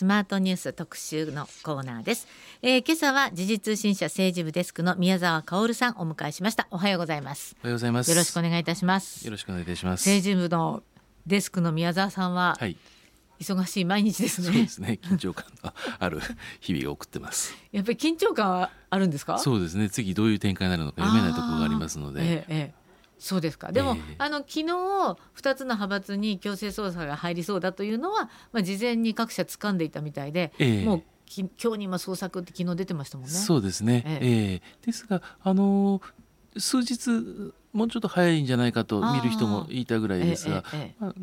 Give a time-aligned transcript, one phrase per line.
[0.00, 2.26] スマートニュース特集のコーナーです、
[2.62, 10.82] えー、今朝は時事通信社政治部デスクの宮沢香さんお迎えしましたおはようございますおはようございますよろしくお願いいたしますよろしくお願いいたします政治部の
[11.26, 12.78] デスクの宮沢さんは、はい、
[13.40, 14.46] 忙しい毎日ですね。
[14.46, 14.98] そうですね。
[15.02, 16.20] 緊張感のある
[16.60, 17.54] 日々を送ってます。
[17.70, 19.38] やっぱり緊張感はあるんですか？
[19.38, 19.90] そうですね。
[19.90, 22.22] 次どういう展開になるのか読めないところがありますので。
[22.22, 22.79] ええええ
[23.20, 23.70] そうですか。
[23.70, 33.32] でも、えー、あの昨日2つの派閥に強制捜査が入りそうだというのは、まあ、事前に各社掴んでいたみたいで、えー、もうき今日に今捜索って昨日出てましたもんね。
[33.32, 34.18] そうですね、えー、
[34.54, 40.64] えー、ですが、あのー、数日もうちょっと早いんじゃないかと見る人もいたぐらいですが、
[40.98, 41.14] まあ、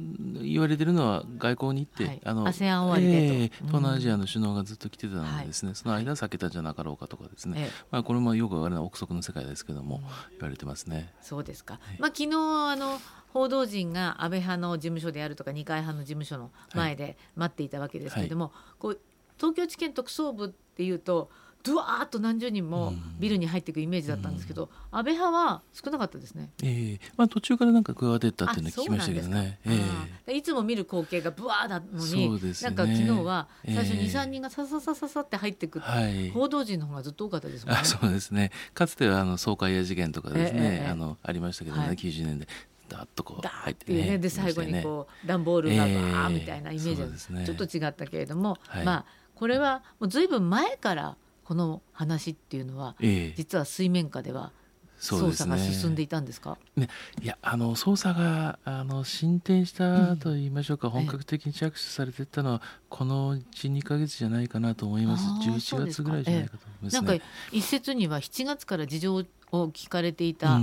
[0.42, 10.02] 言われてるのは外交に行って、はい、あの ASEAN 終わりで、えー、東南アジアの首脳がずっと来てたのでですね、その間避けたんじゃなかろうかとかですね、まあ、これもよくわからない憶測の世界ですけども、
[10.32, 11.14] 言われてますね。
[11.22, 13.00] そうですか、まあ、昨日あの
[13.34, 19.00] 報道陣が安倍派の事務所であるとか二階派の事務所の前で待っていたわけですけれども、こう
[19.38, 21.30] 東京地検特捜部っていうと
[21.64, 26.50] ドワーッと何十人もビルに入っていくイメージだったんですけど、うん、安倍派は少なかったですね。
[26.64, 29.59] えー、まあ途中からなんか加わってたっていうの聞きましたけどね。
[29.66, 37.81] えー、いつも見る光景がブワーなのに、ね、なんか昨日は最初二三人がさささささって入ってくる、はい、報道陣の方がずっと多かったですもんね。
[37.81, 38.52] あそうですね。
[38.74, 42.48] かつてはあの総会や事件とかですね、えー、あのありましたけどね、はい、90年で。
[42.90, 44.18] ダッとこう入ってね、ね。
[44.18, 54.52] で最後にこう段ボールがバーみたいなイメージはちょっと違ったけれども、まあこれはもうずいぶん前からこの話っていうのは、え実は水面下では
[55.00, 56.58] 捜査が進んでいたんですか？
[56.76, 56.90] ね、
[57.22, 65.23] いやあの捜査があの進展したと言いましょうか、うん、本格的に着手されていったのはこの一二か月じゃないかなと思います。
[65.42, 70.59] 十一月ぐらいじゃないかと思います、ね、なんか一説には七月から事情を聞かれていた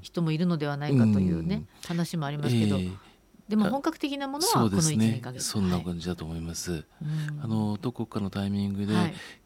[0.00, 2.76] 人もいるのではないかというね、話もありますけど。
[2.76, 2.96] えー
[3.48, 6.72] でも本格的なものはこの1、ね、ヶ月そんな感じだと思います。
[6.72, 6.84] はい、
[7.42, 8.94] あのどこかのタイミングで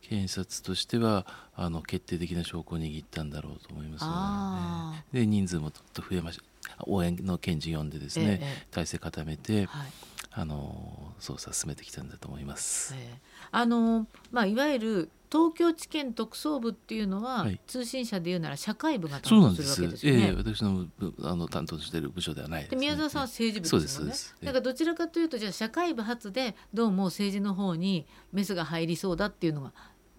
[0.01, 6.45] 検察としては、あの決定的な証拠を握ったんだろうと思いますので、ね、で人数もちょっと増えました。
[6.87, 9.93] 応援の検事呼んでですね、ええ、体制固めて、はい、
[10.33, 12.95] あの捜査進めてきたんだと思います。
[12.97, 13.19] ええ、
[13.50, 19.62] あのまあいわゆる東京地検特捜部っていうのは、はい、通信社でいうなら社会部が担当す。
[19.62, 20.28] るわけですよね。
[20.28, 20.86] えー、私の
[21.22, 24.14] あの担当している部署ではないで、ね、宮沢さんは政治部ですよね。
[24.42, 29.72] だからどちらかというとじゃあ社会部発でどうも政治の方にメスが入りそうだっていうのが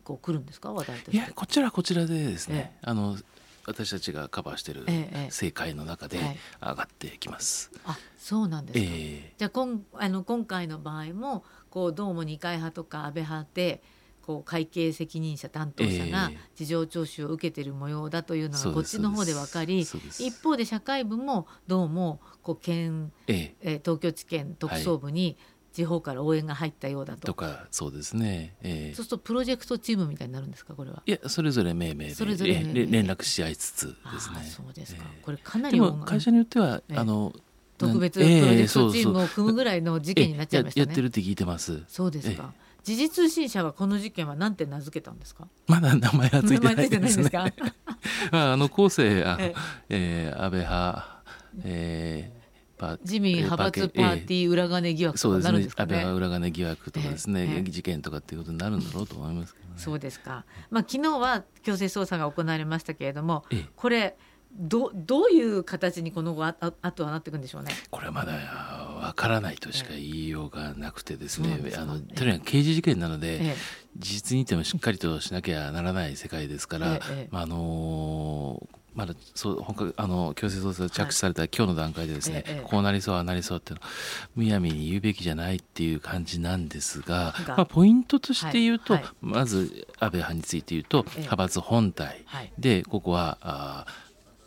[0.03, 0.71] こう来るんですか？
[0.73, 1.17] 話題として。
[1.17, 3.17] いやこちらこちらでですね、えー、あの
[3.65, 4.85] 私たちがカバーしている
[5.25, 6.19] 政界の中で
[6.61, 7.71] 上がってきます。
[7.85, 13.81] あそうなんですか、えー、じゃあこんあの今回の場合もこうどうも二階派とか安倍派で
[14.29, 23.81] こう会計責任者担当者が事情聴取を受けている模様だというのがこっちの方で分かり、一方で社会部もどうもこう県、ええ。
[23.83, 25.35] 東京地検特捜部に
[25.71, 27.27] 地方から応援が入ったようだと。
[27.27, 31.01] とかそうですね、えー、そうするとプロジェクトチームみたいになるんですかこれは。
[31.05, 34.43] いやそれぞれ命名でそれぞれ連絡し合いつつですね。
[34.43, 37.33] そうですか、えー、これかなり会社によっては、えー、あの
[37.79, 40.85] 特別プロジェクトチームを組むぐらいの事件になっちゃいましたね。
[40.87, 41.81] やってるって聞いてます。
[41.87, 42.53] そうですか。
[42.57, 45.47] えー時事通信社はこの事件は何て名付けたんですか？
[45.67, 47.29] まだ名前はついてないですね。
[48.31, 49.53] あの後世あ、え
[49.89, 51.21] えー、安倍派、
[51.65, 55.51] えー、自民派閥パーティー裏金疑惑ね。
[55.59, 55.67] ね？
[55.75, 60.45] 安倍裏金疑惑とかですね、えー、事件とかっていうことになるんだろうと思いますね、そうですか。
[60.71, 63.43] まあ昨日は強制捜査が行われましたけれども、
[63.75, 64.15] これ。
[64.51, 67.71] どどういう形にこの後ああとはなっていくんでしょうね。
[67.91, 73.55] これはまだわからないとしか言いようがなくてですね、ええ、あのとにかく刑事事件なので、え、
[73.97, 76.99] 事実認定もしっかりとしなきゃならない世界ですから、
[77.29, 83.85] まああのーまだそう本格あの強制捜査着手された今日の段階でですね、はい、こうなりそうああなりそうっていうの
[84.35, 89.03] むやみに言うべきじゃないっていう感じなんですが、まあ、ポイントとして言うと、はい。
[89.03, 92.25] はい、まず安倍派について言うと、派閥本体
[92.57, 93.85] でここはあ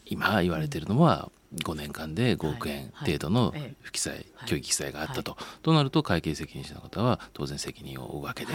[0.07, 8.53] 今言われているのは5年間で5億円程度の不記載、虚偽記載があったと、となると会計責任者の方は当然責任を負うわけで、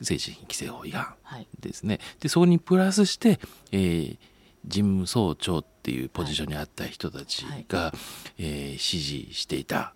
[0.00, 1.14] 政治規正法違反
[1.60, 2.00] ですね。
[2.20, 3.38] でそこにプラスして、
[3.72, 4.18] えー、
[4.66, 7.92] 事務総長っていうポジションにあった人たちが、
[8.38, 9.94] えー、指示していた、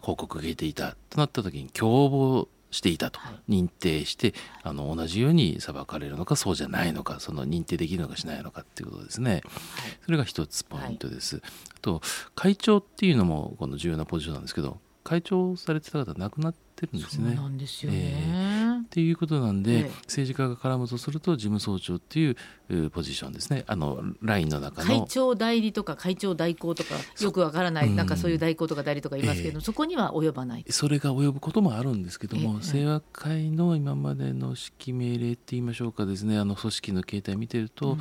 [0.00, 9.42] 報告を受けていたとなった時に共謀していたと認定して、あの同じように裁かれるのかそうじゃないのかその認定できるのかしないのかっていうことですね。
[10.04, 11.42] それが一つポイントです。
[11.44, 12.00] あと
[12.34, 17.34] 会長っていうのもこの重要なポジションなんですけど会長されてた方亡くなってるんですね。
[17.34, 18.49] そうなんですよね、えー
[18.90, 23.62] っていうことなんで、ええ、政治家が絡むとすると事務総長っていうポジションですね。
[23.68, 24.88] あのラインの中の。
[24.88, 30.64] 会長代理とか会長代行とかよくわからないなんかそういう代行とか代理とか言いますけど、え、そこには及ばない。
[30.68, 36.36] それが及ぶこともあるんですけども、清和会の今までの指揮命令って言いましょうかですね。
[36.36, 37.98] あの組織の形態見てると、うん。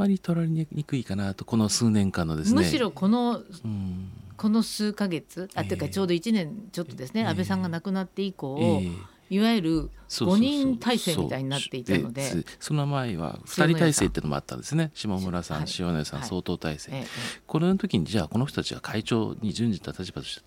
[0.00, 2.56] まり取られにくいかなとこの数年間のですね。
[2.56, 8.92] むしろこの、うん、この数か月あ、えー、ていうかちょうど1年ちょっとですね、えー、安倍さんが亡くなって以降、えー、
[9.30, 12.44] いわゆる5人体制みたいになっていたので。
[12.58, 14.90] その前は2人体制っていうのもあったんですね。
[14.94, 17.04] 下村さん、塩根さん、相当体制、
[17.46, 20.42] この時にじゃあこの人たちが会長に準じた立場として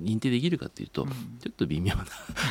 [0.00, 2.04] 認定できるかっていうと、うん、ちょっと微妙な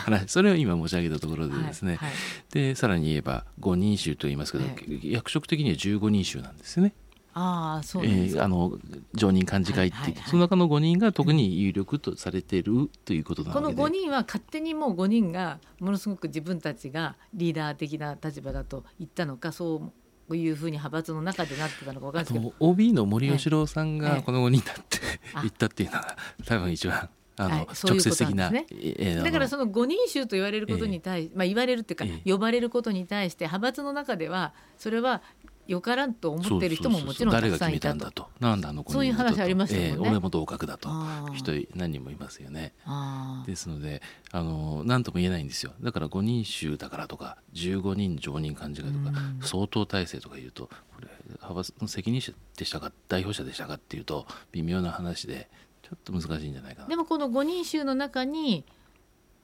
[0.05, 0.27] 話。
[0.29, 2.17] それを今申し上げたところでですね、はいはい、
[2.51, 4.65] でさらに言えば5人衆と言いますけど、
[5.03, 6.93] 役職的には15人衆なんですね。
[7.33, 8.77] あそうえー、あの
[9.13, 13.75] 常任幹事会って、はいはいはい、その中の5人が特に有力とされているということなので。
[13.75, 19.91] この5人は勝手にもう5人がものすごく自分たちがリーダー的な立場だと言ったのかそ
[20.29, 22.53] ういうふうに派閥の中でなってたのか分かんないですけど。
[22.59, 24.99] OB の森喜朗さんがこの5人だって
[25.35, 27.09] 言ったっていうのが多分一番
[27.39, 28.65] あの、はい、直接的な、ね、
[29.23, 35.21] だからその五人衆と言われることに対し、えー、まあ言われるっていうか、えー、呼ばれることに対して派閥の中ではそれは
[35.69, 38.27] よからんと思ってる人ももちろんたくさんいたと。
[38.39, 40.89] なんだあのそういう話ありましたよね、えー、俺も同格だと。
[41.35, 42.73] 人何人もいますよね。
[43.45, 44.01] ですので
[44.31, 45.73] あの何とも言えないんですよ。
[45.79, 49.11] だから5人衆だからとか15人常任幹事会とか
[49.41, 55.51] 相当体制とか言うとこれ派閥の責任者でしたか代表者でしたかっていうと微妙な話で
[55.83, 56.87] ちょっと難しいんじゃないかな。
[56.87, 58.65] でもこの5人衆の中に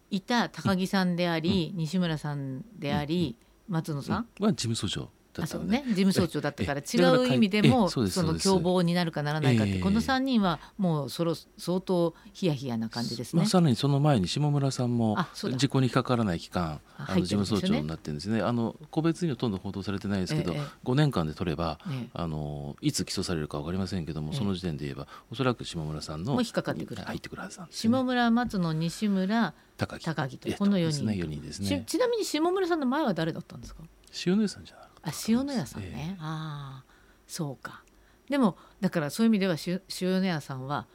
[0.09, 3.35] いた高木さんであり、うん、西村さんであり、
[3.69, 4.27] うん、松野さん。
[4.39, 5.09] は事務総長
[5.43, 15.17] あそうね、事務総長だったから違う意味でもその共謀になるかならないかって、この3人はもうそろ相当ヒヤヒヤな感じですね、まあ、さらにその前に下村さんも
[15.57, 18.41] 事故にかからない期間あの事務総長になってるんですね。
[18.41, 30.05] あの個別にほとんど報道されてないですけど、ええ、5年間で取れば、え、あのいつ起訴されるか分かりませんけども、その時点で言えばおそらく下村さんのもう引っかかってくる入ってくるはずなんです、ね、下村松野西村高木。
[30.05, 31.83] 高木とこの4人,、ね、4人ですね。
[31.85, 33.83] ちなみに下村さんの前は誰だったんですか？
[34.25, 34.84] 塩根さんじゃない？
[35.05, 36.83] あ塩谷さんね、えー、ああ
[37.27, 37.83] そうか。
[38.29, 40.87] でもだからそういう意味では塩谷さんは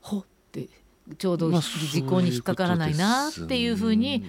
[0.00, 0.68] ほって
[1.16, 4.28] ちょうど時効に引っかからないなっていうふうに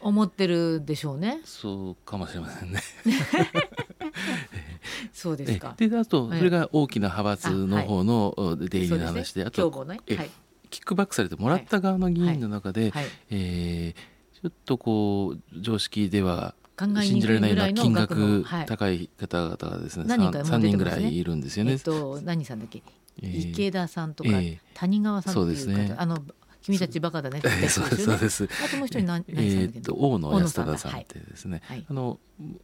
[0.00, 1.40] 思ってるでしょうね。
[1.44, 2.80] そうかもしれませんね。
[5.12, 5.74] そうですか。
[5.76, 10.00] であとそれが大きな派閥の方の出入りの話で、あと、ね。
[10.16, 10.30] はい、
[10.70, 12.90] キックバックされてもらった側の議員の中で、はい。
[12.90, 16.54] はい、えー、ちょっとこう常識では
[17.02, 21.72] 信じられないような金額高い方々がですね、はい、3, 人ぐらいいるんですよね。
[21.72, 22.82] えっと、何さんだっけ、
[23.22, 26.18] えー、池田さんとか、えー、谷川さんという方、ね、あの
[26.62, 27.48] 君たちバカだねって。
[27.48, 28.48] 言ってそうです。
[28.64, 32.18] あともう一人何何えっと大野安忠さんってですね、はい、あの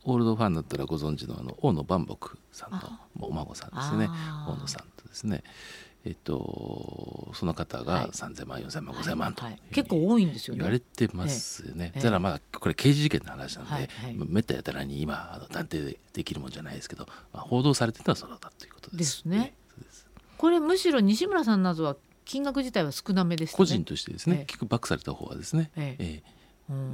[0.04, 2.80] オールドファンだったらご存知のあの大野万木さんの
[3.20, 4.08] お孫さんですね。
[4.46, 5.42] 大野さんとですね。
[6.04, 9.52] えっと、その方が3000万、4000万、5000万と、はい。
[9.52, 10.58] はい、結構多いんですよね。
[10.60, 11.92] 言われてますよね。
[11.94, 13.88] ええ、ただまあこれ刑事事件の話なんで、はい。
[14.04, 19.24] はい、めったやたらに今断定できるもんじゃないですけど、まあ、報道されてたのはそうだということです。
[19.24, 19.54] ですね。
[20.36, 26.22] これむしろ西村さんなどは金額自体は少なめです、ね、個人としてですね、ええ、キックバックされた方はですね、ええ。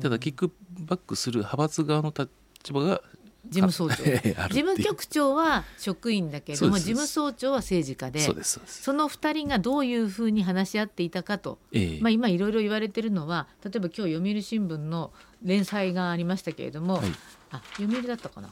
[0.01, 3.03] ただキックバックする派閥側の立場が
[3.49, 3.95] 事務総長。
[3.95, 15.13] 事務局長は職員だけれども事務総長は政治家でその2人がどういうふうに話し合っていたかと、えまあ、今いろいろ言われてるのは例えば今日読売新聞の
[15.43, 17.05] 連載がありましたけれども、はい、
[17.51, 18.51] あ読売だったかな。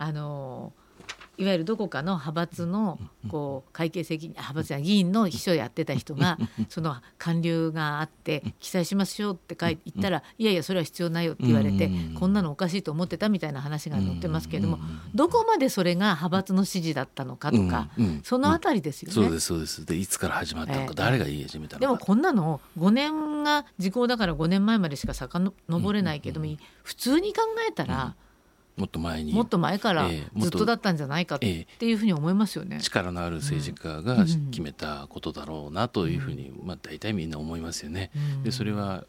[0.00, 0.72] あの
[1.38, 6.36] いわゆるどこかの派閥のこう会計責任派閥や議員の秘書やってた人が
[6.68, 14.78] その官流があって記載しましょうって書いて言ったらいやいやそれは必要ないよって言われてこんなのおかしいと思ってたみたいな話が載ってますけれども
[15.14, 17.88] どこまでそれが派閥の指示だったのかとか
[18.24, 19.14] そのあたりですよね。
[19.14, 19.86] そうですそうです。
[19.86, 21.80] でいつから始まったのか、誰が言い始めたのか。
[21.80, 26.46] でもこんなの5年が時効だから5年前までしか遡れないけども
[26.82, 28.16] 普通に考えたら。
[28.78, 29.32] もっと前に。
[29.32, 38.10] もっと前からずっとだったんじゃないかっていうふうに思いますよね、えー、力のある政治家が決めたことだろうなというふうに、まあ、大体みんな思いますよね。
[38.44, 39.04] でそれは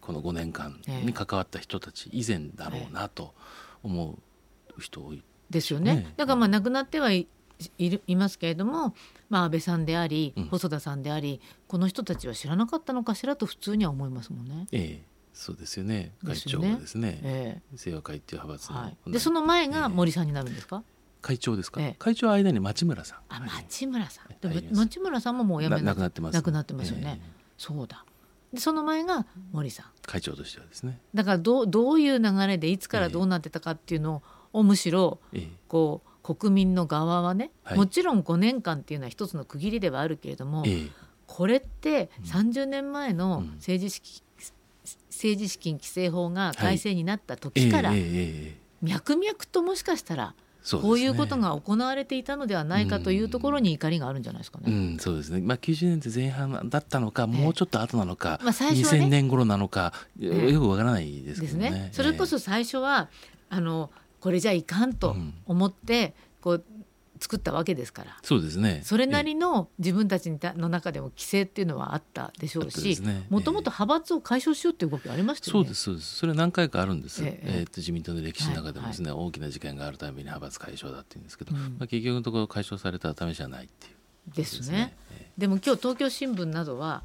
[0.00, 3.34] この5年間に関わった人たち以前だろうなと
[3.82, 4.18] 思
[4.76, 6.12] う人多い、ですよね。
[6.16, 7.28] だからまあ亡くなってはい
[7.78, 8.94] いいますけれども、
[9.30, 14.66] まあ、安倍さんであり細田さんであり、うん、この人たちは知らなかったのかしらと普通には思いますもんね。
[14.72, 16.12] ええそうですよね。
[16.24, 23.18] 会長がですね、えー、清和会っていう派閥の、はい、でその前が森さんになるんですか、えー、会長ですか、えー、会長は間に町村さん。
[23.28, 24.28] あ町村さん。
[24.40, 27.20] でも町村さんももうやめ亡くなってます亡くなってますよね、
[27.58, 28.04] そうだ。
[28.56, 29.86] その前が森さん。
[30.06, 31.00] 会長としてはですね。
[31.12, 34.22] だからどうどういう流れでいつからどうなってたかっていうの
[34.52, 35.18] を、むしろ
[35.66, 40.64] こう国民の側はね、はい、もちろん5年間っていうのは一つの区切りではあるけれども、
[41.26, 44.23] これって30年前の政治資金、
[45.14, 47.92] 政治資金規正法が改正になった時から、
[48.82, 50.34] 脈々ともしかしたら
[50.70, 54.64] こういうことが行われていたのではないかというところに怒りがあるんじゃないですかね。
[54.66, 55.40] うん、そうですね。
[55.40, 61.70] まあ90年代前半だったのか、もうちょっと後なのか、まあ最初はね、2000年頃なのか、よくわからないですけどね。
[61.70, 61.88] ね。
[61.92, 63.08] それこそ最初は
[63.50, 63.90] あの
[64.20, 65.14] これじゃいかんと
[65.46, 66.64] 思って、こう
[67.24, 68.18] 作ったわけですから。
[68.22, 68.82] そうですね。
[68.84, 73.00] それなりの自分たちの中でも規制っていうのはあったでしょうし
[73.30, 75.64] もともと派閥を解消しようっていう動きありましたよね。
[75.64, 76.16] そうですそうです。
[76.16, 84.58] それ何回かあるんです、ええー、と自民党の歴史の中でもですね、はいはい、大きな事件があるたびに派閥解消だっていうんですけど、うん、まあ、結局のところ解消された試しはないっていうですね。
[84.58, 87.04] ですね、えー、でも今日東京新聞などは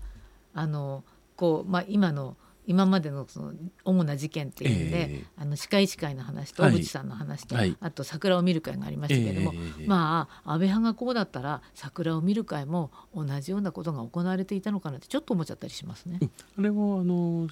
[0.53, 1.05] あの
[1.37, 2.35] こう、まあ、今の
[2.69, 16.19] 今までのその主な事件っていうんで、えー、あの歯科医師会の話と小渕さんの話と、はい、あと桜を見る会がありましたけれども、えー、まあ安倍派がこうだったら桜を見る会も同じようなことが行われていたのかなってちょっと思っちゃったりしますね。
[16.59, 17.47] あれもあの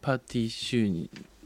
[0.00, 0.86] パーティー収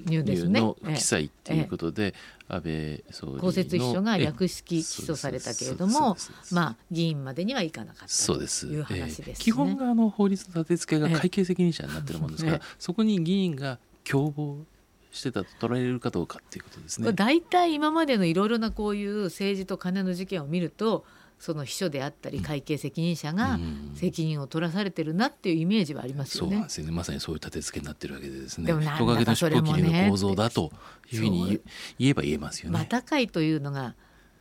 [0.07, 2.15] 入の記載ということで、
[2.49, 6.17] 安倍総理の公設秘書が略式起訴されたけれども、
[6.51, 14.65] まあ議員までにはいかなかったという話です、ね、基本があの法律の立て付けが会計責任者になっているものですから、そこに議員が共謀
[15.13, 17.13] してたと捉えるかどうかっていうことですね。
[17.13, 21.05] 大体今までのいろいろなこういう政治と金の事件を見ると
[21.43, 23.59] その秘書であったり会計責任者が
[23.97, 26.51] 責任を取らされてるなっていうイメージはありますよね。
[26.51, 26.93] そうなんですよね。
[26.93, 28.69] まさにそういう立て付けになってるわけでですね。
[28.69, 30.71] でも人影の尻尾切りの構造だと
[31.13, 31.61] いうふうに
[31.99, 32.79] 言えば言えますよね。
[32.79, 33.97] また会というのが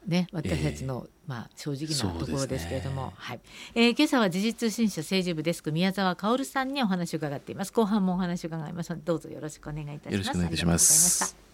[0.06, 3.40] ね、私たちの、えー、まあ、正直なところですけれども、ね、はい。
[3.74, 7.74] えー、今朝は時事通信社政治部デスク宮沢薫さんにお話を伺っています。
[7.74, 8.96] 後半もお話を伺います。
[9.04, 10.14] どうぞよろしくお願いいたします。
[10.14, 11.51] よろしくお願いいたします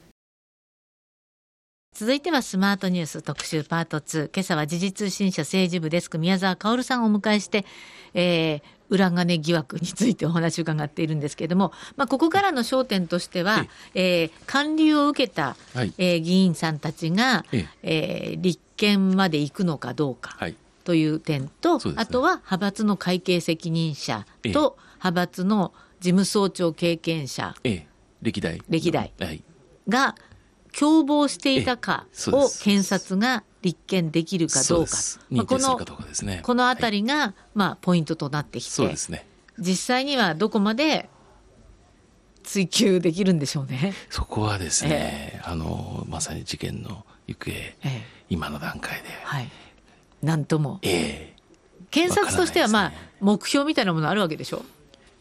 [1.98, 4.30] 続いてはスマートニュース特集パート2。
[4.32, 7.66] 今朝は時事通信社政治部デスク宮沢薫さんをお迎えして、
[8.14, 17.46] えー、裏金疑惑についてお話を伺っているんですけれども、まあ、ここからの焦点としては、えー、還流を受けた、はい、えー、議員さんたちが、
[17.82, 20.38] えー、立憲まで行くのかどうか
[20.84, 27.56] という点と、はいね、あとは派閥の会計責任者と、派閥の事務総長経験者、
[28.22, 28.62] 歴代。
[28.70, 29.12] 歴代
[29.90, 30.14] が、
[30.78, 34.92] 共謀していたかを検察が立件できるかどうか、
[35.30, 35.80] まあ、この
[36.42, 39.26] この辺りが、はい、まあ、ポイントとなってきて、ね、
[39.58, 41.10] 実際にはどこまで
[42.44, 43.94] 追及できるんでしょうね。
[44.10, 49.50] そこはですね、えー、あのまさに事件の行方、えー、今の段階で、はい、
[50.22, 54.58] なんとも、えー、検察としては、まあ、目標みたいなものあるわけでしょ？
[54.58, 54.64] う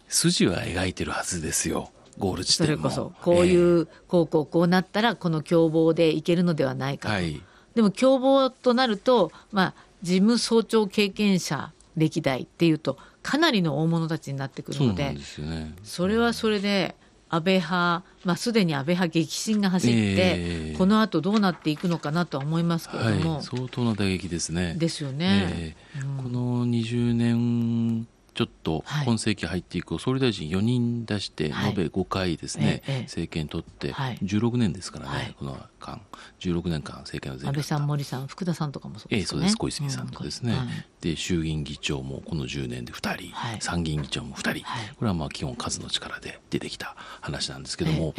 [0.08, 1.90] 筋は描いてるはずですよ。
[2.18, 7.42] ゴール地点それこそこういう、えー、こうこうこうなったらこの共謀でいけるのではないかと、はい、
[7.74, 16.94] でも共謀となると、まあ、事務総長経験者歴代っていうとかなりの大物たちになってくるので、ね、それはそれで
[17.28, 24.74] 安倍派、まあ、すでに安倍派激震が走って、えー、この後どうなっていくのかなとは思いますけれども、はい、相当な打撃ですね。
[24.78, 25.74] ですよね。
[25.94, 28.06] えーうん、この20年
[28.36, 36.00] ちょっと今世紀入っていく総理大臣4人出して延べ5回ですね、はい、政権取って16年ですからね、はい、この間。
[36.40, 39.56] 16年間政権の安倍さん森さん福田さんとかもそうですね、えそうです。
[39.56, 40.68] 小泉さんとかですね、うん、
[41.00, 44.64] で衆議院議長もこの10年で2人、はい、参議院議長も2人、
[44.96, 48.14] これはまあ基本数の力で出てきた話なんですけども、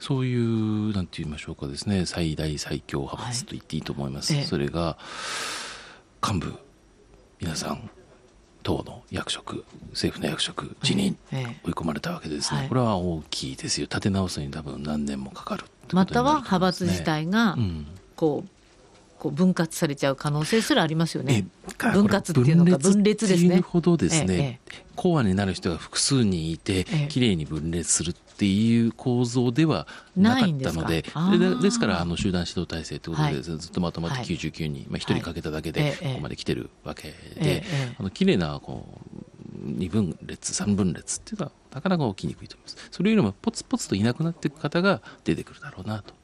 [0.00, 4.98] そういうなんて言いましょうかですね最大最強派閥と言っていいと思います、それが
[6.22, 6.58] 幹部
[7.40, 7.90] 皆さん
[8.62, 11.16] 党の役職政府の役職辞任、
[11.64, 13.84] 追い込まれたわけですね、はい、これは大きいですよ。
[13.84, 17.56] 立て直すに多分何年もかかる、ね、または派閥自体が
[18.16, 18.48] こう、
[19.18, 21.46] こう分割されちゃう可能性すらありますよね。
[21.78, 23.60] 分割っていうのが分裂ですね。
[23.60, 31.02] ほどですね、ええ、コアになる人が複数人いて、ええ、きれいに分裂するっていう構造ではなかったので
[31.38, 37.62] でですからあの集団指導体制ということで、ずっとまとまって99人、まあ、1人かけただけでここまで来てるわけで、
[38.00, 38.84] あのきれいなこ
[39.54, 42.88] う2分裂3分裂っていうのはなかなか起きにくいと思います。
[42.90, 46.14] それよりもポツポツといなくなっていく方が出てくるだろうなと。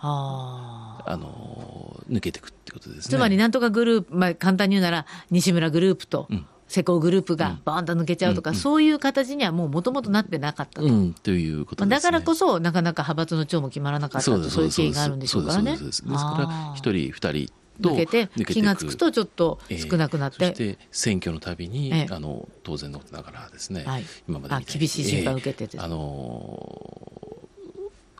[0.00, 3.02] あの抜けていくってことですね。
[3.02, 10.86] つまりなんとかグループ、まあ、簡単に言うなら西村グループと、うん施工グループがバーンと抜けちゃうとか、うん、そういう形にはもうもともとなってなかったと。
[10.86, 15.76] うん、ということ、ね、だからこそ、なかなか派閥の長も決まらなかったと、そういう経緯があるんでしょうからね。
[15.76, 19.58] ですから、一人、二人抜けて気が付くとちょっと
[19.90, 25.96] 少なくなって、えー、そして選挙のたびに、えー、あの当然のことながらですね、はい、今まで厳しい審判を受けて、えー、あの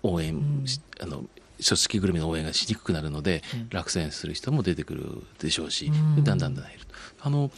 [0.02, 0.64] 応援、うん、
[1.00, 1.28] あの組
[1.60, 6.94] 織ぐるみの応援がしにくくなるので、うん、落選する人も出てくるでしょうし、うん、だんだんだん減ると。
[7.20, 7.50] あの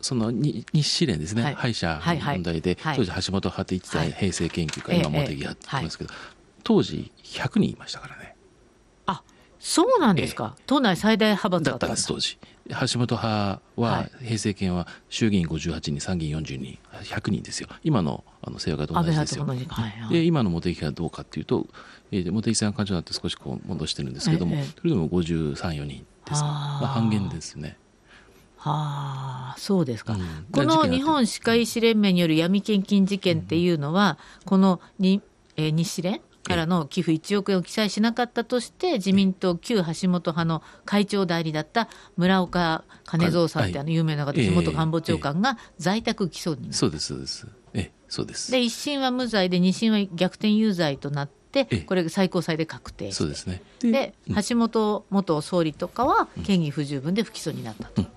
[0.00, 6.14] その日支連ですね、はい、歯医者の問題で、はいはい、当時橋本派って言ってた平成研究会、今茂木派って言ってますけど、
[6.64, 8.36] 当時100人いましたからね。
[9.06, 9.22] あ
[9.58, 12.38] そうなんですか、党内最大派閥だったんです当時。
[12.70, 17.68] 橋本派は、平成研は衆議院58人参議院40人100人ですよ。
[17.82, 19.18] 今のあの清和会と同じ。
[19.18, 19.46] ですよ。
[20.10, 21.66] で今の茂木がどうかっていうと、
[22.10, 27.76] えー、茂木さんが幹事になって少しこう戻してるんですけども、それでも534人です、まあ、半減ですね。
[28.62, 30.20] はあ、そうですか、うん、
[30.52, 35.22] この日本歯科医師連盟による闇献金事件っていうのは、うん、このに、
[35.56, 41.88] えー、日支連からの寄付1億円を記載しなかったとして、自民党旧橋本派の会長代理だった
[42.18, 47.46] 村岡金蔵さんってあの有名な方、地元官房長官が在宅起訴にそうです、そうです。
[47.72, 48.52] えそうです。
[48.52, 53.62] で一審は無罪で、二審は逆転有罪となって、これが最高裁で確定そうですね。
[53.80, 54.12] で、
[54.48, 58.02] 橋本元総理とかは、嫌疑不十分で不起訴になったと。
[58.02, 58.08] うん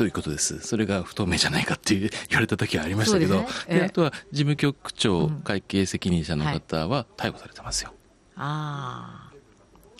[0.00, 0.60] ということです。
[0.60, 3.48] それが不透明じゃないかって 言われた時はありましたけど、で、ね。
[3.66, 7.92] えー、あとは事務局長、会計責任者の方は逮捕されてますよ。
[8.34, 9.32] うんはい、ああ、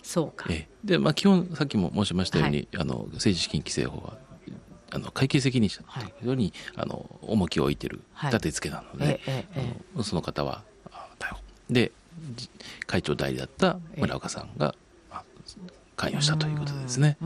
[0.01, 0.47] そうか。
[0.49, 4.17] えー、で、まあ基本さっきも申しましたように、はい、あの政治資金規正法は
[4.89, 10.63] あの会計責任者というに、はい、あの重きを置いてる立て付けなので、はいえええ、その方は
[11.19, 11.39] 逮捕。
[11.69, 11.91] で
[12.87, 14.73] 会長代理だった村岡さんが、
[15.95, 17.17] 関与したということですね。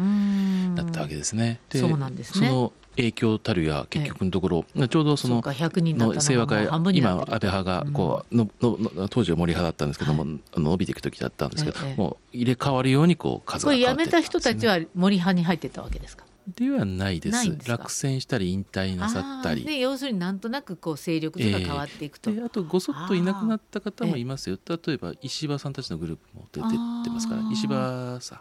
[0.76, 1.60] だったわけですね。
[1.70, 2.48] でそうなんですね。
[2.48, 6.66] その影響たるや結局のところ、ええ、ちょうどそのの清和会
[6.96, 16.24] 今安倍派がこうののの当時は森派だったんですけども、はい、伸びていく時だったんですけど、え、もう入れ替わるようにこう数が変わってこれ辞めた人たちは森派に入ってたわけですか？
[16.56, 17.58] ではないです。
[17.68, 19.66] 落選したり引退なさったり。
[19.66, 24.58] で要するになんとなくこう勢力図が変わっていくと、えー、あとごそっといなくなった方もいますよ。
[24.70, 26.70] 例えば石破さんたちのグループも出てっ
[27.04, 28.40] てますから石破さ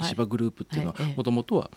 [0.00, 1.70] 石破グループっていうのはもともとは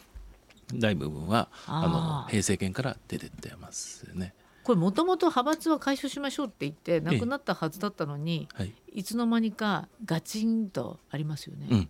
[0.73, 4.33] 大部分はあの平成権から出てってますね。
[4.63, 11.67] これもともと派閥は解消しましょうって言ってなくなったはずだったのに、はい、いつの間にかガチンとありますよね。
[11.69, 11.89] うん。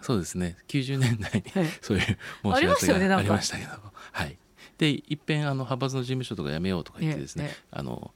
[0.00, 0.56] そうですね。
[0.66, 2.16] 90年代に、そういう申
[2.60, 3.70] し合わせがありましたけど、
[4.12, 4.36] はい、
[4.78, 8.12] でいっぺんあの派閥の事務所とか辞めようとか言ってですね、あの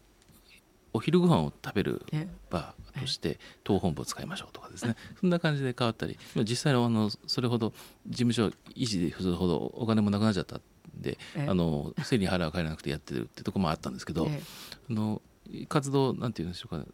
[0.93, 2.05] お昼ご飯を食べる
[2.51, 4.97] 場として党本部を使いましょうとかですね。
[5.21, 7.73] そんな感じで変わったり実際のあのそれほど
[8.07, 10.61] 事務所維持するほどお金もなくなっちゃったん
[10.97, 15.23] であの整理払う帰らなくてやってるってとこもあったんですけどあの
[15.69, 16.85] 活動なんていうんでしょうか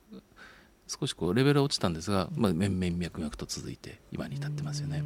[0.86, 5.04] 少しこうレベル落ちたんですが、まあ、面々脈々と続いて今に至ってますよね。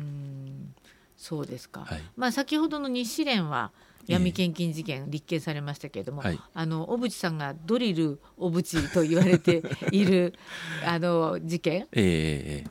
[1.17, 3.71] そうですか、はい、まあ、先ほどの日支連は
[4.07, 9.63] 闇献金事件、立件されましたけれども、はい、あの小渕さんがドリル小渕と言われて
[9.93, 10.35] いる
[10.85, 12.65] あの事件、え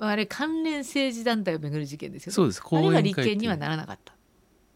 [0.00, 2.34] ー、あれ関連政治団体をめぐる事件ですよね。
[2.34, 2.62] そうです。
[2.64, 4.15] あれは立件にはならなかった。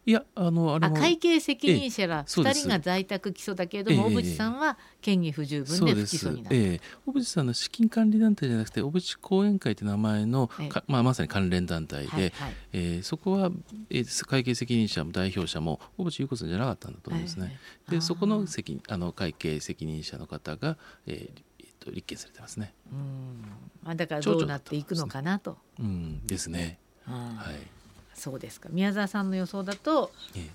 [0.03, 6.81] いやあのあれ会計責任者ら2人が在宅起訴だけれども、小渕さんは嫌疑不十分で不起訴になった、ええ。
[7.05, 10.49] 小渕さんの資金管理団体じゃなくて小渕後援会という名前の、
[10.87, 12.31] まあ、まさに関連団体で、はいはい、
[12.73, 13.51] えー、そこは、
[13.91, 17.59] えー、会計責任者も代表者も小渕優子さんじゃなかったんだと思うんですね。
[17.89, 22.73] でそこの責あの会計責任者の方が、えーえー、と立件されてますね。
[22.91, 23.45] うん。
[23.83, 25.57] まあ、だからどうなっていくのかなと。
[25.79, 26.25] うん。
[26.25, 26.79] ですね。
[27.05, 27.80] はい
[28.13, 28.69] そうですか。
[28.71, 30.49] 宮沢さんの予想だと、ええ、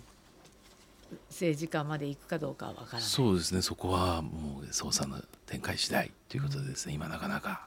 [1.31, 3.03] 政治家まで行くかどうかは分からない。
[3.03, 3.62] そうですね。
[3.62, 7.66] そこはもう捜査の展開次第ということでですね、うん、今なかなか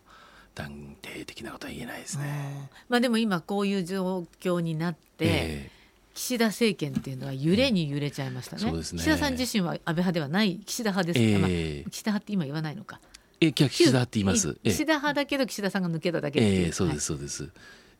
[0.56, 2.70] 断定的なことは言えないですね。
[2.90, 8.64] まあでも今こういう状況になって、えー、岸田政権っていうのは揺れに揺れちゃいましたね。
[8.70, 8.84] うん、ね。
[8.84, 10.60] 岸田さん自身は安倍派ではない。
[10.66, 13.00] 岸田派です、えー、まあ、岸田派って今言わないのか。
[13.42, 14.58] え岸田派って言います。
[14.64, 17.50] 岸田派だけど岸田さんが抜けただけええー、そうですそうです。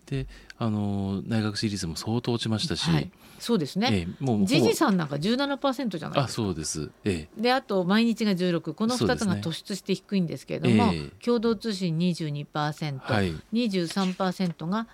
[0.10, 0.26] で
[0.58, 5.56] あの内閣支持率も相当落ちましたし、はい、そうですね、えー、もうジジさんなんか17%じゃな
[5.88, 6.22] いですか。
[6.24, 10.98] あそうです、えー、であと毎日が16この2つが突出して低いんですけれども、ねえ。
[10.98, 14.88] ー、共同通信22%、はい、23%が、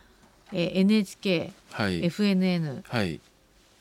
[0.51, 3.21] えー、NHK、はい、FNN、はい、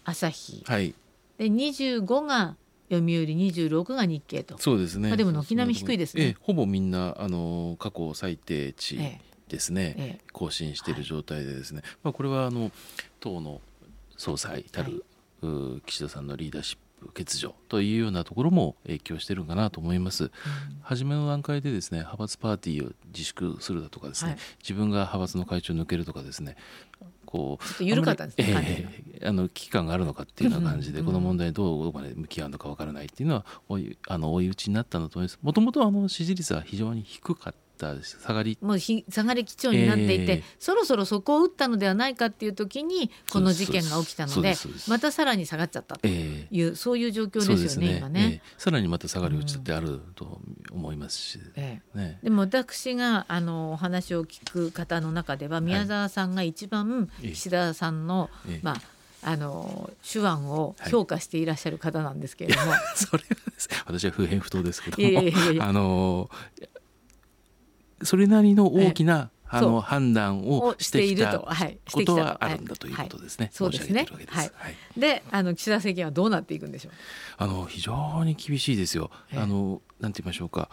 [0.05, 0.95] 朝日、はい、
[1.39, 2.55] で25が
[2.91, 4.57] 読売26が日経と。
[4.59, 12.71] そうですね、まあ、でも軒並み低いですね、えー、ほぼみんなあの過去最低値、えーですね、更新している状態でですね、はい、まあ、これはあの
[13.21, 13.61] 党の
[14.17, 15.05] 総裁たる、
[15.41, 20.25] はい、岸田さんのリーダーシップ欠如というようなところも影響しているかなと思います。
[20.25, 20.31] うん、
[20.81, 26.57] 初めの段階でですね派閥パーティーを自粛するだとかですね、はい、自分が派閥の会長を抜けるとかですね
[27.27, 28.89] こう緩かったんですね、
[29.21, 35.39] えー、あの危機感があるのかっていうような感じで、この問題どうどこまで向き合うのかわからないっていうのは追いあの追い打ちになったんだと思います。
[35.43, 38.59] もともとあの支持率は非常に低かった下がり。
[38.61, 44.55] もう下がり基調になっていて、えー、そろそろそこを打ったのではないかっていう時にこの事件が起きたので
[44.89, 51.83] またさらに下がっちゃったという、えー、そういう状況ですよね、ね、今ね、えー、さらにまた下がり落ちってあると思いますし、ね、
[52.23, 58.31] でも私があのお話を聞く方の中では宮沢さんが一番岸田さんの、
[58.63, 58.95] まあ
[59.27, 65.65] あの手腕を評価していらっしゃる方なんですけれども、はい、それは私は不偏不当ですけども。
[65.65, 66.31] あの
[68.05, 71.47] それなりの大きな、あの判断をしてきたこ
[72.05, 73.51] とはあるんだということですね。
[73.53, 74.07] そうですね。
[74.29, 74.51] はい。
[74.97, 76.93] で、あの岸田政権はどうなっていくんでしょう？
[77.37, 79.11] あの非常に厳しいですよ。
[79.33, 80.71] あのなんて言いましょうか。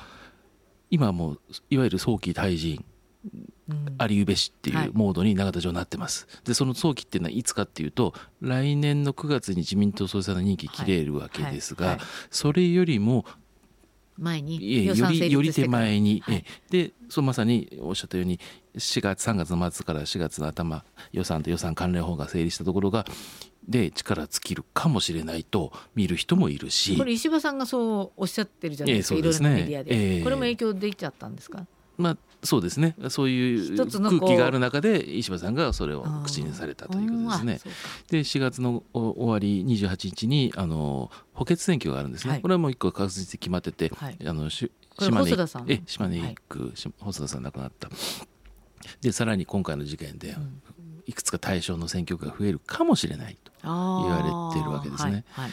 [0.89, 1.37] 今も
[1.69, 2.83] いわゆる早期退陣。
[3.99, 6.27] ありうべしっていうモードに永田町なってます。
[6.43, 11.99] でその早期っていうのはいつかっていうと来年の9月に自民党総裁の任期切れるわけですが、
[12.31, 13.25] それよりも
[14.21, 18.39] 前によりより手前に、はい、でそうまさにおっしゃったように
[18.77, 23.05] 4月3月の末から4月の頭予算と予算関連法が成立したところが
[23.67, 26.97] で力尽きるかもしれないと見る人もいるし。
[26.97, 31.65] これ石破さんがそうおっしゃってるじゃないですか、えー、いろいろなメディアで、えー、これも影響できちゃったんですか？
[31.97, 32.95] まあそうですね。
[33.09, 37.73] そういう空気がある中で石破さんがそれを口にされたということですね。
[38.09, 45.31] で4月の終わり28日にあの補欠選挙があるんですね、はい、これはもう一個確実に決まってて、はい、あのし島根
[45.67, 47.89] え島根一区、はい、細田さん亡くなった。
[49.01, 50.35] でさらに今回の事件で、
[51.05, 54.17] いくつか対象の選挙区が増えるかもしれないと言わ
[54.53, 55.23] れてるわけですね。
[55.29, 55.51] はいはい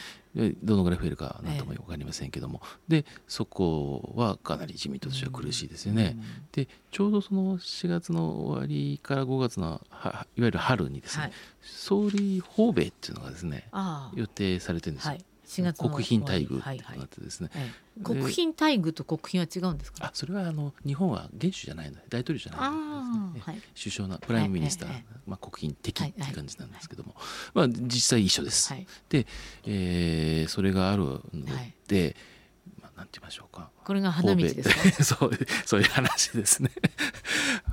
[0.62, 6.16] どのぐらい増えるかなんとも分かりませんけども、ええ、でそこはかなり自民党としては苦しいですよね。
[6.52, 13.68] でちょうどその4月の終わりから5月のいわゆる春にですね、はい、総理訪米っていうのがですね
[14.14, 15.10] 予定されてるんですよ。
[15.12, 20.04] はい4月国賓待遇となってですね、はいはい国賓待遇と国賓は違うんですか？
[20.06, 27.16] あそれはあの日本は元首じゃないので大統領じゃないので、ね、首相の prime minister、はい、まあ、国賓的って感じなんですけども、
[27.54, 28.72] まあ、実際一緒です。
[29.08, 29.26] で、
[29.66, 31.20] えー、それがあるの
[31.88, 32.14] で、
[32.80, 33.70] まあ、なんて言いましょうか。
[33.84, 35.02] これが花道ですか？
[35.02, 35.30] そう
[35.66, 36.70] そういう話ですね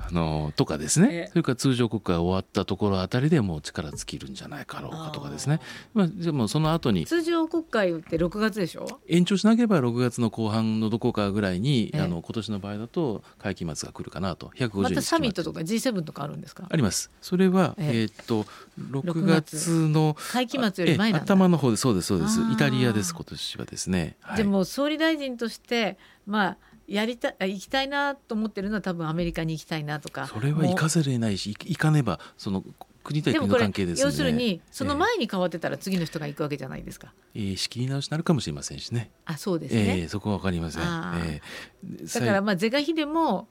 [0.08, 5.60] あのとかですね、えー、それから通常国会終わったところあたりでもう力尽きるんじゃないかろうかとかですね。
[5.94, 7.06] まあ、でもその後に。
[7.06, 9.00] 通常国会って6月でしょ？
[9.08, 14.50] 延長しなければ6月の後半のどこかぐらいに、えー、あの今年の場合だと会期末が来るかなと。
[14.56, 16.66] 150またサミットとか G7 とかあるんですか？
[16.70, 17.10] あります。
[17.20, 18.44] それは、えー、えー、っと
[18.80, 22.40] 6月の会期末より前頭の方でそうですそうです。
[22.52, 26.56] イタリアです今年はですね、はい、でも総理大臣としてまあ
[26.88, 32.64] やりた行きたいなと思ってるのは多分アメリカに行きたいなとかそれは行かざるを得ないし行かねばその
[33.02, 37.12] 国対国の関係です、ね、要するにその前に変わってたら次の人が行くわけじゃないですか。
[37.34, 39.10] えー、仕切り直しになるかもしれませんしね。
[39.24, 40.00] あそうですね。
[40.00, 40.82] えー、そこはわかりません。
[40.82, 43.46] えー、だからまあ是が非でも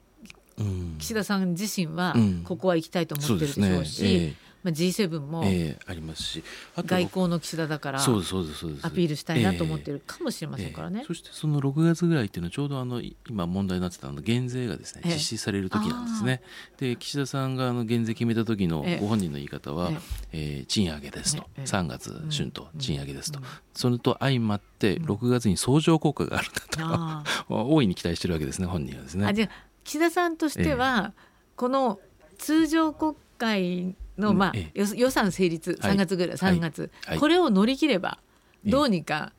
[0.98, 4.36] 岸田さん自身はここは行きたいと思ってるでしょうし。
[4.70, 5.42] うんうねえーまあ、G7 も
[5.86, 6.44] ありますし
[6.76, 16.42] 外交の岸田だからアピールしたいなと思ってるかもしれませんからね、そしてその6月ぐらいっていうのはちょうどあの今問題になってたの減税がですね実施される時なんですね。
[16.78, 19.90] で岸田さんがあの減税決めた時のご本人の言い方は、
[20.32, 20.66] ええ。
[20.66, 23.40] 賃上げですと、え3月春と賃上げですと、
[23.74, 29.26] それと相まって6月に相乗効果があるんだと、 大いに期待してるわけですね本人はですね。
[29.26, 29.50] あじゃ
[29.84, 31.12] 岸田さんとしては、
[31.54, 32.00] この
[32.38, 38.18] 通常国会の、まあ、予算成立3月ぐらい、3月、これを乗り切れば
[38.64, 39.32] どうにか、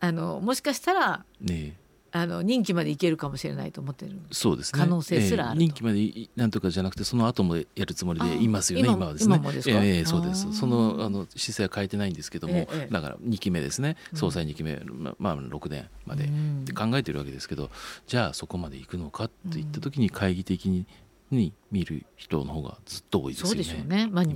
[0.00, 1.76] あのもしかしたら、ね、
[2.12, 9.36] あの任期までいけるかもしれないと思ってるそうです、ね、可能性すらある、えー、任期までなんとかじゃなくてその後もやるつもりでいますよね今はですね。
[9.36, 10.52] 今もですか、えー、そうです。
[10.52, 13.96] そのあの姿勢は変えてないんですけども、えー、だから2期目ですね。
[14.14, 16.28] 総裁2期目、うん、まあ6年まで
[16.72, 17.70] 考えてるわけですけど、
[18.06, 20.86] じゃあそこまでいくのかっていった時に懐疑的に
[21.30, 23.50] に見る人の方がずっと多いですよね。
[23.50, 24.08] そうでしょうね。
[24.10, 24.34] まあ、ね。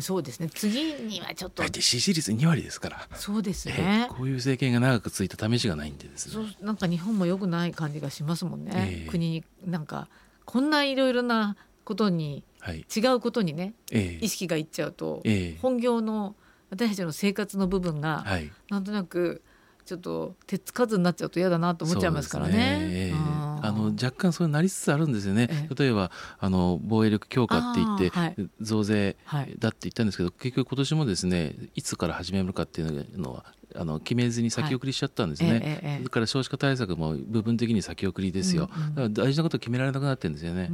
[0.00, 0.50] そうですね。
[0.54, 1.62] 次にはちょっと。
[1.62, 3.08] 大体支持率2割ですから。
[3.14, 6.32] そうですね、えー、こういう政権が長く続いた試しがないんでですね。
[6.32, 10.08] そうなんか日本も良くない感じがしますもんね、えー、国になんか
[10.44, 15.22] こんないろいろなことに、はい、違うことにね、えー、意識がいっちゃうと、
[15.62, 16.36] 本業の
[16.70, 19.42] 私たちの生活の部分が、はい、なんとなく
[19.86, 22.54] ちょっと手つかずになっちゃうと嫌だなと思っちゃいますからね。
[22.54, 23.12] ね
[23.62, 25.68] あの若干そうなりつつあるんですよね。
[25.76, 29.16] 例えばあの防衛力強化って言って、はい、増税
[29.58, 33.44] だって言ったんですけど、結局今年もですねいつから始めるかっていうのは
[33.76, 35.60] あの決めずに先送りしちゃったんですね、はい。
[35.62, 40.68] ええ、それから少子化対策も部分的に先送りですよ、うんうん、だから大事なこと決められなくなってるんですよね。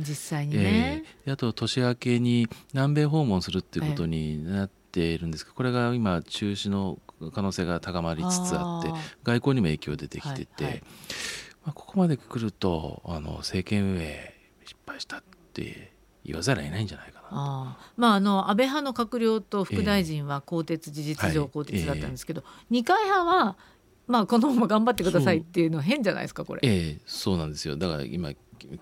[0.00, 6.98] 実際にね、えー、あと年明けに南米訪問するっていうことになっているんですけどこれが今中止の
[7.32, 8.90] 可能性が高まりつつあって
[9.24, 10.82] 外交にも影響出てきてて、はいはい、
[11.68, 15.92] まあ、ここまで来るとあの政権運営失敗したって
[16.24, 23.56] 言わざるを得ないんじゃないかなあまああの安倍派の閣僚と副大臣は更迭事実上更迭だったんですけど、二階派は
[24.06, 26.60] まあこのまま頑張ってくださいっていうのは変じゃないですかこれ。
[26.62, 26.80] ええ。
[26.92, 27.76] ー、そうなんですよ。
[27.76, 28.30] だから今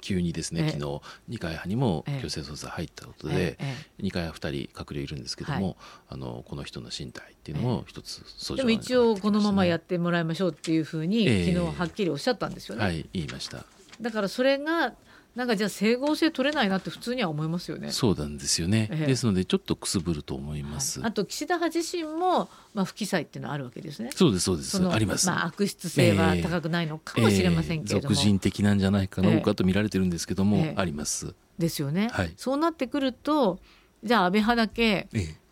[0.01, 5.77] 急にですね、えー、昨日二階派にも強制捜査入ったことで、えー、二階派二人閣僚いるんですけども、はい、
[6.11, 8.23] あのこの人の身体っていうのも一つ、
[8.57, 12.85] でも一応このままやってもらいましょうっていうふうに、昨日はっきりおっしゃったんですよね。
[12.85, 13.65] はい言いました。
[14.01, 14.95] だからそれが
[15.37, 17.92] なんかじゃあ整合性取れないなって普通には思いますよね。
[17.92, 18.88] そうなんですよね。
[18.90, 21.01] ええ、ですのでちょっとくすぶると思います。
[21.01, 24.11] はい、あと岸田派自身もまあ不記載っていうのはあるわけですね。
[24.14, 24.88] そうですそうです。
[24.88, 25.27] あります。
[25.27, 31.35] まあ悪質性は高くないのかもしれませんけれども、えー、俗人的なんじゃないかのかと見られてるんですけども、あります。
[31.59, 32.09] ですよね。
[32.12, 33.61] はい、そうなってくると
[34.03, 35.09] じゃあ安倍派だけ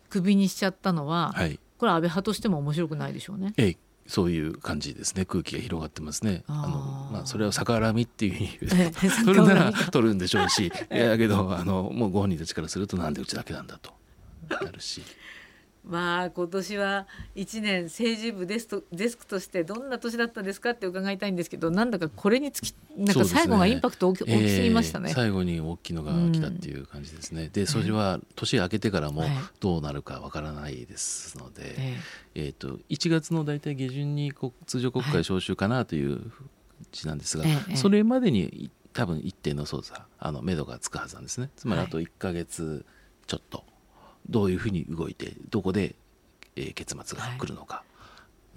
[0.09, 3.53] クビにしちゃったのは、はい、これ安倍派としても面白くないでしょうね。
[3.57, 5.25] ええそういう感じですね。
[5.25, 6.43] 空気が広がってますね。
[6.47, 10.67] あの、まあ、それを逆恨みっていうふうに取るなら取るんでしょうし。
[10.91, 13.93] いやけどあのもうご本人たちからするとなんでうちだけなんだと。
[14.49, 15.01] なるし。
[15.87, 29.23] まあ今年は1年政治部デスデスクとしてどんな年だったんですかって伺いたいんですけどなんだかこれにつきなんか最後がインパクト大き,、大きすぎましたね、えー、最後に大きいのが来たっていう感じですね、うん、でそれは年明けてからも
[29.59, 34.33] どうなるかわからないですので、えー、えーと1月の大体下旬に
[34.65, 36.31] 通常国会召集かなという
[36.91, 41.49] 字なんですが、はい、それまでに多分一定の捜査あの目処がつくはずなんですね。
[41.55, 42.85] つまりあと1か月
[43.27, 43.63] ちょっと。
[44.29, 45.95] どういうふうに動いてどこで、
[46.55, 47.75] えー、結末が来るのか。
[47.75, 47.95] はい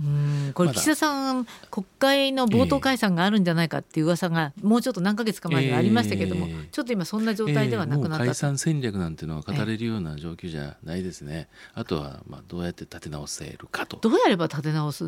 [0.01, 13.97] うんこれ岸田さん、国会の冒頭解散があるんじゃないかっていう噂がもうちょっと何ヶ月か前にありましたけれども、えー、ちょっと今そんな状態ではなくなった、えー、解散戦略なんていうのは語れるような状況じゃないですね、あとはまあどうやって立て直せるかと。
[13.97, 15.05] どうやれば立て直せ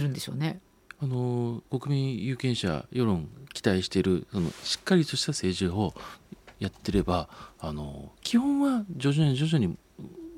[0.00, 0.60] るんでしょうね。
[1.02, 5.94] あの国民有権者世論期待しているそのしっかりとした政治を
[6.60, 9.76] やってればあの基本は徐々に徐々に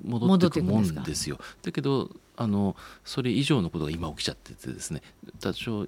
[0.05, 1.39] 戻っていくもんですよ。
[1.63, 5.03] だけどあのそれ以上のことが今起きちゃっててですね。
[5.41, 5.87] 多少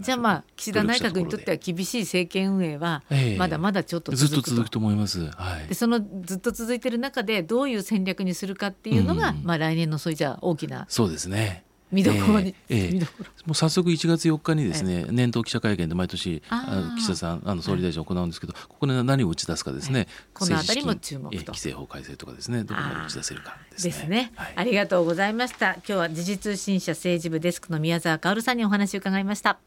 [0.00, 3.02] じゃあまあ岸田内閣にとっては厳しい政権運営は
[3.36, 5.26] まだまだちょっとずっと続くと思います。
[5.30, 13.00] はい、でそのずっと続いてる中でどういう戦略にするかっていうのが、うん、まあ来年のそういうじゃ大きなそうですね見どころに、えーえー、
[13.46, 16.42] もう早速1月4日にですね、年頭記者会見で毎年
[16.96, 21.52] 岸田さんあの総理大臣行うんですけど、ここで何を打ち出すかですね、この辺りも注目と。
[21.52, 23.92] 規制法改正とかですねどこまで打ち出せるかですね。
[23.92, 25.74] ですね、はい、ありがとうございました。
[25.74, 29.58] 今日は時事通信社政治部デスクの宮沢薫さんにお話を伺いました